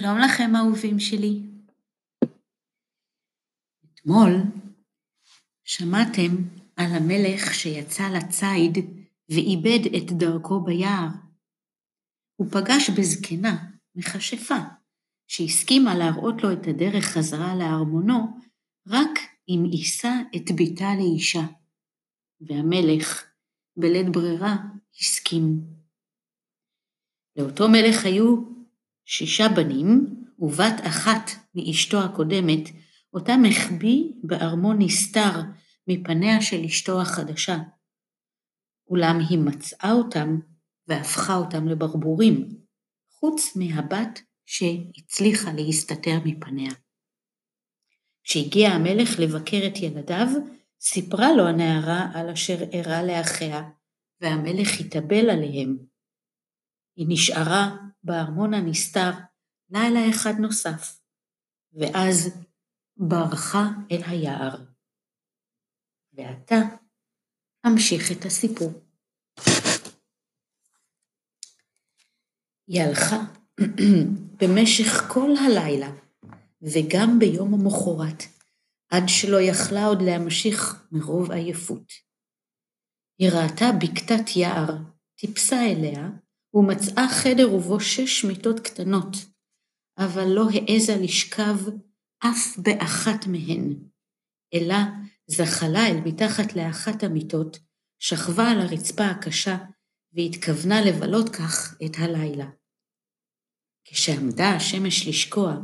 שלום 0.00 0.18
לכם 0.18 0.56
אהובים 0.56 1.00
שלי. 1.00 1.42
אתמול 3.84 4.30
שמעתם 5.64 6.30
על 6.76 6.86
המלך 6.92 7.54
שיצא 7.54 8.02
לציד 8.02 8.84
ואיבד 9.28 9.86
את 9.96 10.12
דרכו 10.12 10.60
ביער. 10.60 11.08
הוא 12.36 12.46
פגש 12.50 12.90
בזקנה, 12.98 13.70
מכשפה, 13.94 14.58
שהסכימה 15.28 15.94
להראות 15.94 16.34
לו 16.42 16.52
את 16.52 16.66
הדרך 16.68 17.04
חזרה 17.04 17.54
לארמונו, 17.54 18.38
רק 18.88 19.18
אם 19.48 19.64
יישא 19.72 20.14
את 20.36 20.50
בתה 20.56 20.94
לאישה. 20.98 21.46
והמלך, 22.40 23.24
בלית 23.76 24.08
ברירה, 24.12 24.56
הסכים. 25.00 25.60
לאותו 27.36 27.68
מלך 27.68 28.04
היו 28.04 28.54
שישה 29.04 29.48
בנים, 29.48 30.06
ובת 30.38 30.80
אחת 30.86 31.30
מאשתו 31.54 32.04
הקודמת, 32.04 32.68
אותה 33.12 33.34
החביא 33.50 34.12
בארמון 34.22 34.76
נסתר 34.82 35.40
מפניה 35.88 36.42
של 36.42 36.64
אשתו 36.64 37.00
החדשה. 37.00 37.56
אולם 38.88 39.18
היא 39.28 39.38
מצאה 39.38 39.92
אותם 39.92 40.38
והפכה 40.88 41.36
אותם 41.36 41.68
לברבורים, 41.68 42.48
חוץ 43.10 43.56
מהבת 43.56 44.20
שהצליחה 44.46 45.52
להסתתר 45.52 46.18
מפניה. 46.24 46.70
כשהגיע 48.24 48.68
המלך 48.68 49.18
לבקר 49.18 49.60
את 49.66 49.76
ילדיו, 49.76 50.26
סיפרה 50.80 51.32
לו 51.32 51.46
הנערה 51.46 52.10
על 52.14 52.30
אשר 52.30 52.62
אירע 52.72 53.02
לאחיה, 53.02 53.62
והמלך 54.20 54.80
התאבל 54.80 55.30
עליהם. 55.30 55.93
היא 56.96 57.06
נשארה 57.08 57.76
בארמון 58.02 58.54
הנסתר 58.54 59.10
לילה 59.70 60.10
אחד 60.10 60.32
נוסף, 60.40 61.00
ואז 61.72 62.44
ברחה 62.96 63.64
אל 63.90 64.02
היער. 64.06 64.64
ועתה 66.12 66.56
אמשיך 67.66 68.12
את 68.12 68.24
הסיפור. 68.24 68.72
היא 72.66 72.82
הלכה 72.82 73.16
במשך 74.40 75.12
כל 75.12 75.30
הלילה, 75.46 75.90
וגם 76.62 77.18
ביום 77.18 77.54
המחרת, 77.54 78.22
עד 78.88 79.02
שלא 79.06 79.40
יכלה 79.40 79.86
עוד 79.86 79.98
להמשיך 80.02 80.86
מרוב 80.92 81.30
עייפות. 81.30 81.92
היא 83.18 83.28
ראתה 83.30 83.64
בקתת 83.80 84.36
יער, 84.36 84.76
טיפסה 85.16 85.56
אליה, 85.56 86.08
ומצאה 86.54 87.08
חדר 87.08 87.52
ובו 87.54 87.80
שש 87.80 88.24
מיטות 88.24 88.60
קטנות, 88.60 89.16
אבל 89.98 90.28
לא 90.28 90.46
העזה 90.50 90.96
לשכב 90.96 91.56
אף 92.18 92.58
באחת 92.58 93.26
מהן, 93.26 93.74
אלא 94.54 94.76
זחלה 95.26 95.86
אל 95.88 96.00
מתחת 96.04 96.56
לאחת 96.56 97.02
המיטות, 97.02 97.58
שכבה 97.98 98.50
על 98.50 98.60
הרצפה 98.60 99.04
הקשה, 99.04 99.56
והתכוונה 100.12 100.80
לבלות 100.84 101.28
כך 101.28 101.76
את 101.84 101.92
הלילה. 101.98 102.50
כשעמדה 103.84 104.50
השמש 104.50 105.08
לשקוע, 105.08 105.56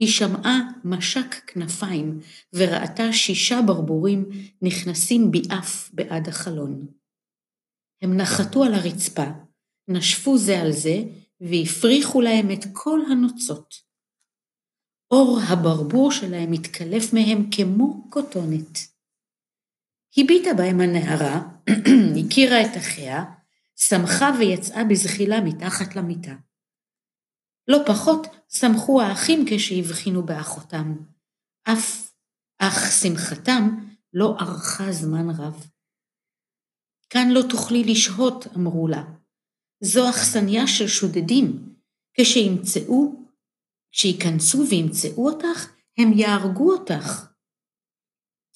היא 0.00 0.08
שמעה 0.08 0.58
משק 0.84 1.34
כנפיים, 1.46 2.20
וראתה 2.52 3.12
שישה 3.12 3.60
ברבורים 3.66 4.30
נכנסים 4.62 5.30
ביעף 5.30 5.90
בעד 5.92 6.28
החלון. 6.28 6.86
הם 8.02 8.16
נחתו 8.16 8.64
על 8.64 8.74
הרצפה, 8.74 9.30
נשפו 9.88 10.38
זה 10.38 10.60
על 10.60 10.72
זה, 10.72 10.96
והפריחו 11.40 12.20
להם 12.20 12.50
את 12.50 12.64
כל 12.72 13.00
הנוצות. 13.10 13.74
אור 15.10 15.38
הברבור 15.48 16.12
שלהם 16.12 16.52
התקלף 16.52 17.12
מהם 17.12 17.50
כמו 17.50 18.10
כותונת. 18.10 18.78
הביטה 20.16 20.50
בהם 20.56 20.80
הנערה, 20.80 21.40
הכירה 22.26 22.62
את 22.62 22.76
אחיה, 22.76 23.24
שמחה 23.76 24.30
ויצאה 24.38 24.84
בזחילה 24.84 25.40
מתחת 25.40 25.96
למיטה. 25.96 26.34
לא 27.68 27.78
פחות 27.86 28.26
שמחו 28.48 29.02
האחים 29.02 29.44
כשהבחינו 29.50 30.22
באחותם, 30.26 30.94
אף 31.64 32.12
אך 32.58 32.92
שמחתם 33.02 33.68
לא 34.12 34.36
ארכה 34.40 34.92
זמן 34.92 35.30
רב. 35.30 35.66
כאן 37.10 37.28
לא 37.30 37.40
תוכלי 37.50 37.84
לשהות, 37.84 38.46
אמרו 38.56 38.88
לה, 38.88 39.02
זו 39.84 40.10
אכסניה 40.10 40.66
של 40.66 40.88
שודדים. 40.88 41.74
כשימצאו, 42.14 43.26
כשיכנסו 43.92 44.64
וימצאו 44.70 45.28
אותך, 45.28 45.72
הם 45.98 46.12
יהרגו 46.12 46.72
אותך. 46.72 47.26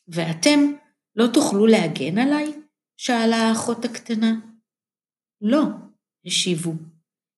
ואתם 0.08 0.60
לא 1.16 1.26
תוכלו 1.34 1.66
להגן 1.66 2.18
עליי? 2.18 2.62
שאלה 2.96 3.36
האחות 3.36 3.84
הקטנה. 3.84 4.34
לא, 5.40 5.62
השיבו, 6.26 6.72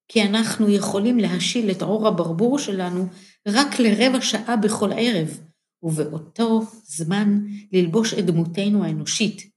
כי 0.08 0.22
אנחנו 0.22 0.68
יכולים 0.68 1.18
להשיל 1.18 1.70
את 1.70 1.82
עור 1.82 2.08
הברבור 2.08 2.58
שלנו 2.58 3.06
רק 3.48 3.68
לרבע 3.78 4.20
שעה 4.20 4.56
בכל 4.56 4.90
ערב, 4.92 5.28
ובאותו 5.82 6.60
זמן 6.84 7.40
ללבוש 7.72 8.14
את 8.14 8.26
דמותנו 8.26 8.84
האנושית. 8.84 9.50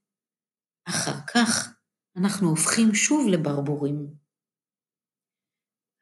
אחר 0.88 1.20
כך 1.34 1.74
אנחנו 2.16 2.48
הופכים 2.48 2.94
שוב 2.94 3.28
לברבורים. 3.28 4.21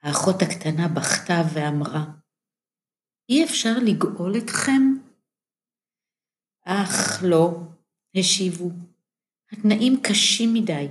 האחות 0.03 0.43
הקטנה 0.43 0.89
בכתה 0.89 1.43
ואמרה, 1.55 2.05
אי 3.29 3.45
אפשר 3.45 3.75
לגאול 3.85 4.39
אתכם? 4.39 4.83
אך 6.65 7.23
לא, 7.23 7.61
השיבו, 8.15 8.71
התנאים 9.53 10.01
קשים 10.03 10.55
מדי. 10.55 10.89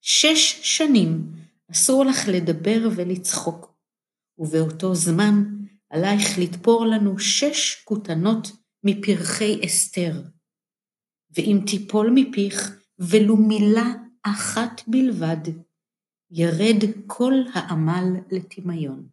שש 0.00 0.60
שנים 0.76 1.32
אסור 1.70 2.04
לך 2.04 2.18
לדבר 2.28 2.88
ולצחוק, 2.96 3.74
ובאותו 4.38 4.94
זמן 4.94 5.44
עלייך 5.90 6.38
לתפור 6.38 6.86
לנו 6.86 7.18
שש 7.18 7.84
כותנות 7.84 8.48
מפרחי 8.84 9.60
אסתר. 9.66 10.22
ואם 11.30 11.58
תיפול 11.66 12.10
מפיך 12.14 12.80
ולו 12.98 13.36
מילה 13.36 13.94
אחת 14.22 14.82
בלבד, 14.86 15.52
ירד 16.30 16.82
כל 17.06 17.32
העמל 17.54 18.20
לטמיון. 18.30 19.08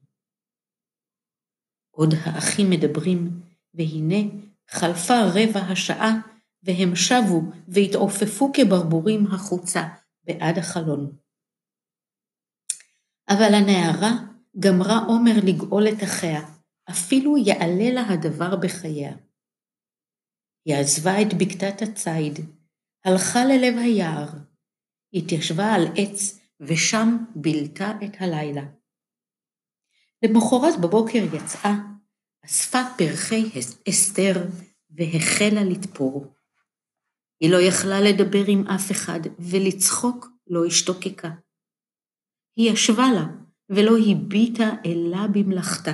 עוד 1.92 2.14
האחים 2.24 2.70
מדברים, 2.70 3.42
והנה 3.74 4.32
חלפה 4.70 5.22
רבע 5.34 5.60
השעה, 5.60 6.12
והם 6.64 6.96
שבו 6.96 7.42
והתעופפו 7.68 8.52
כברבורים 8.54 9.28
החוצה 9.28 9.82
בעד 10.24 10.58
החלון. 10.58 11.18
אבל 13.30 13.54
הנערה 13.54 14.12
גמרה 14.60 14.98
עומר 15.08 15.34
לגאול 15.48 15.84
את 15.88 16.04
אחיה, 16.04 16.42
אפילו 16.90 17.38
יעלה 17.38 17.94
לה 17.94 18.02
הדבר 18.10 18.56
בחייה. 18.56 19.18
היא 20.66 20.76
עזבה 20.76 21.22
את 21.22 21.34
בקתת 21.40 21.82
הציד, 21.82 22.40
הלכה 23.06 23.40
ללב 23.46 23.78
היער, 23.78 24.28
התיישבה 25.14 25.74
על 25.74 25.82
עץ 25.98 26.45
ושם 26.68 27.18
בילתה 27.36 27.92
את 28.06 28.12
הלילה. 28.20 28.64
למחרת 30.24 30.82
בבוקר 30.82 31.24
יצאה, 31.34 31.76
אספה 32.46 32.80
פרחי 32.98 33.50
אסתר 33.90 34.34
והחלה 34.90 35.64
לתפור. 35.64 36.36
היא 37.40 37.52
לא 37.52 37.58
יכלה 37.62 38.02
לדבר 38.02 38.44
עם 38.48 38.68
אף 38.68 38.92
אחד, 38.92 39.20
ולצחוק 39.40 40.28
לא 40.48 40.66
השתוקקה. 40.66 41.30
היא 42.56 42.72
ישבה 42.72 43.06
לה, 43.16 43.26
ולא 43.70 43.92
הביטה 44.12 44.70
אלה 44.86 45.28
במלאכתה. 45.34 45.92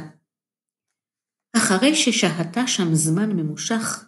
אחרי 1.58 1.96
ששהתה 1.96 2.68
שם 2.68 2.94
זמן 2.94 3.32
ממושך, 3.32 4.06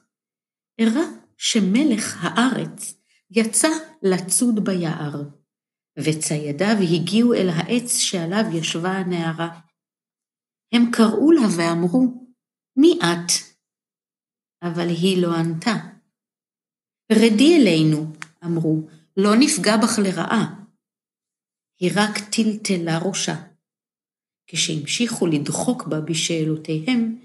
הראה 0.80 1.06
שמלך 1.38 2.18
הארץ 2.22 2.94
יצא 3.32 3.70
לצוד 4.04 4.66
ביער. 4.66 5.24
וציידיו 6.00 6.78
הגיעו 6.94 7.34
אל 7.34 7.50
העץ 7.50 7.98
שעליו 7.98 8.46
ישבה 8.54 8.92
הנערה. 8.92 9.60
הם 10.74 10.92
קראו 10.92 11.32
לה 11.32 11.42
ואמרו, 11.58 12.28
מי 12.76 13.00
את? 13.00 13.32
אבל 14.64 14.88
היא 14.88 15.22
לא 15.22 15.36
ענתה. 15.36 15.74
רדי 17.12 17.58
אלינו, 17.58 18.06
אמרו, 18.46 18.88
לא 19.18 19.36
נפגע 19.40 19.78
בך 19.78 20.00
לרעה. 20.00 20.64
היא 21.80 21.92
רק 21.96 22.18
טלטלה 22.32 23.00
ראשה. 23.06 23.36
כשהמשיכו 24.48 25.28
לדחוק 25.28 25.88
בה 25.88 26.02
בשאלותיהם, 26.02 27.20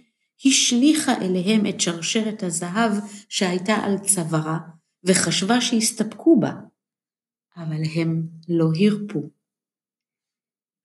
השליכה 0.45 1.13
אליהם 1.13 1.67
את 1.67 1.81
שרשרת 1.81 2.43
הזהב 2.43 2.93
שהייתה 3.29 3.75
על 3.75 3.99
צווארה, 3.99 4.59
וחשבה 5.05 5.61
שהסתפקו 5.61 6.41
בה. 6.41 6.53
אבל 7.59 7.83
הם 7.95 8.29
לא 8.49 8.69
הרפו. 8.81 9.31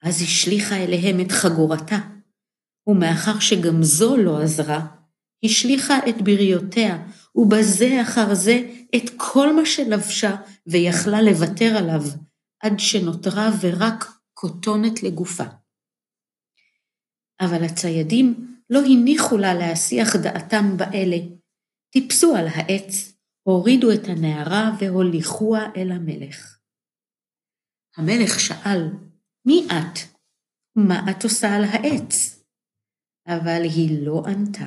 אז 0.02 0.22
השליכה 0.22 0.76
אליהם 0.76 1.20
את 1.22 1.32
חגורתה, 1.32 2.00
ומאחר 2.88 3.40
שגם 3.40 3.84
זו 3.84 4.18
לא 4.18 4.42
עזרה, 4.42 4.88
השליכה 5.46 5.98
את 6.10 6.22
בריותיה, 6.22 7.08
ובזה 7.36 8.02
אחר 8.02 8.34
זה 8.34 8.86
את 8.96 9.10
כל 9.18 9.56
מה 9.56 9.66
שלבשה 9.66 10.36
ויכלה 10.68 11.22
לוותר 11.22 11.78
עליו, 11.78 12.02
עד 12.60 12.74
שנותרה 12.78 13.50
ורק 13.62 14.06
כותונת 14.34 15.04
לגופה. 15.04 15.44
אבל 17.42 17.64
הציידים 17.64 18.58
לא 18.70 18.80
הניחו 18.80 19.38
לה 19.38 19.54
להסיח 19.54 20.16
דעתם 20.16 20.78
באלה, 20.78 21.18
טיפסו 21.90 22.36
על 22.36 22.48
העץ, 22.48 23.14
הורידו 23.44 23.92
את 23.92 24.08
הנערה 24.08 24.72
והוליכוה 24.80 25.62
אל 25.76 25.92
המלך. 25.92 26.63
המלך 27.98 28.40
שאל, 28.40 28.80
מי 29.46 29.68
את? 29.68 30.00
מה 30.76 31.12
את 31.12 31.24
עושה 31.24 31.56
על 31.56 31.64
העץ? 31.64 32.44
אבל 33.28 33.62
היא 33.64 34.06
לא 34.06 34.24
ענתה. 34.28 34.66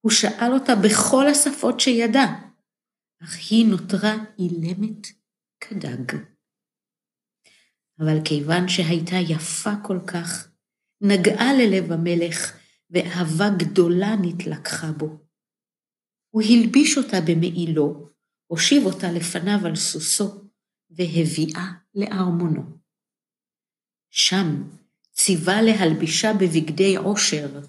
הוא 0.00 0.12
שאל 0.12 0.52
אותה 0.52 0.72
בכל 0.84 1.26
השפות 1.26 1.80
שידע, 1.80 2.24
אך 3.22 3.36
היא 3.50 3.66
נותרה 3.66 4.14
אילמת 4.38 5.06
כדג. 5.60 6.16
אבל 8.00 8.16
כיוון 8.24 8.68
שהייתה 8.68 9.16
יפה 9.16 9.70
כל 9.82 9.98
כך, 10.06 10.48
נגעה 11.00 11.52
ללב 11.52 11.92
המלך, 11.92 12.58
ואהבה 12.90 13.44
גדולה 13.58 14.16
נתלקחה 14.22 14.92
בו. 14.92 15.18
הוא 16.30 16.42
הלביש 16.42 16.98
אותה 16.98 17.16
במעילו, 17.26 18.10
הושיב 18.46 18.84
אותה 18.84 19.12
לפניו 19.12 19.66
על 19.66 19.76
סוסו, 19.76 20.50
והביאה 20.90 21.83
לארמונו. 21.94 22.62
שם 24.10 24.62
ציווה 25.12 25.62
להלבישה 25.62 26.32
בבגדי 26.32 26.96
עושר. 26.96 27.60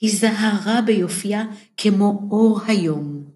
היא 0.00 0.16
זהרה 0.16 0.82
ביופייה 0.86 1.42
כמו 1.76 2.28
אור 2.30 2.60
היום, 2.66 3.30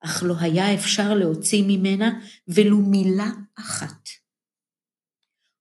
אך 0.00 0.22
לא 0.22 0.34
היה 0.40 0.74
אפשר 0.74 1.14
להוציא 1.14 1.64
ממנה 1.66 2.20
ולו 2.48 2.78
מילה 2.78 3.30
אחת. 3.58 4.08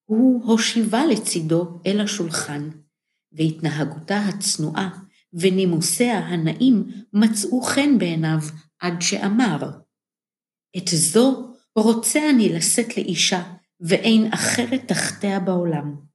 הוא 0.06 0.46
הושיבה 0.46 1.06
לצידו 1.06 1.82
אל 1.86 2.02
השולחן, 2.02 2.70
והתנהגותה 3.32 4.18
הצנועה 4.18 5.00
ונימוסיה 5.34 6.20
הנעים 6.20 6.88
מצאו 7.14 7.62
חן 7.62 7.98
בעיניו 7.98 8.40
עד 8.80 9.02
שאמר, 9.02 9.58
את 10.78 10.88
זו 10.88 11.51
רוצה 11.76 12.20
אני 12.36 12.50
לשאת 12.58 12.98
לאישה, 12.98 13.42
ואין 13.80 14.34
אחרת 14.34 14.82
תחתיה 14.88 15.40
בעולם. 15.46 16.12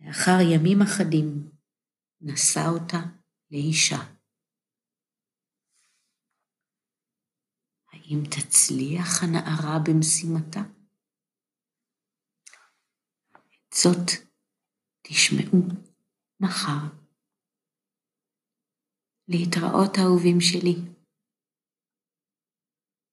לאחר 0.00 0.38
ימים 0.52 0.82
אחדים 0.82 1.50
נשא 2.20 2.68
אותה 2.68 2.98
לאישה. 3.50 4.14
האם 7.92 8.22
תצליח 8.30 9.22
הנערה 9.22 9.78
במשימתה? 9.86 10.60
את 13.68 13.74
זאת 13.74 14.10
תשמעו 15.02 15.58
מחר. 16.40 17.04
להתראות 19.28 19.98
אהובים 19.98 20.40
שלי. 20.40 20.93